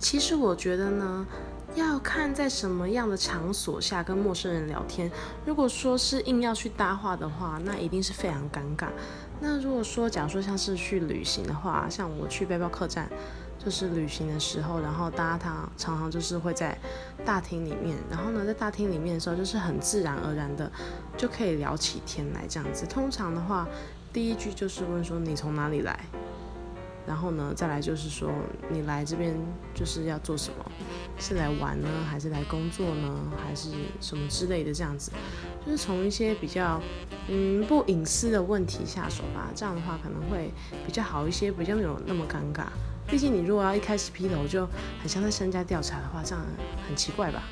[0.00, 1.26] 其实我觉得呢，
[1.74, 5.10] 要看在什么样的场所下跟陌生人聊天。
[5.44, 8.88] 如果说是硬要去搭话的话，那一定是非常尴尬。
[9.40, 13.08] 那如果说，假如说像是去旅行的话，像我去背包客栈，
[13.62, 16.76] 就是旅行的时候，然后大家常常常就是会在
[17.24, 20.70] 大厅里面，然后呢，在大厅里面的时候，就是很自然而然的
[21.16, 22.86] 就可以聊起天来这样子。
[22.86, 23.68] 通常的话，
[24.14, 25.98] 第一句就是问说你从哪里来，
[27.06, 28.30] 然后呢，再来就是说
[28.70, 29.34] 你来这边
[29.74, 30.64] 就是要做什么，
[31.18, 35.10] 是来玩呢，还是来工作呢，还是什么之类的这样子，
[35.64, 36.80] 就是从一些比较
[37.28, 40.52] 嗯不隐私的问题下手吧，这样的话可能会
[40.86, 42.66] 比较好一些，比较没有那么尴尬。
[43.06, 44.64] 毕竟你如果要一开始劈头就
[45.00, 46.44] 很像在身家调查的话，这样
[46.86, 47.42] 很奇怪吧。